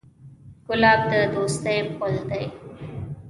[0.67, 2.45] ګلاب د دوستۍ پُل دی.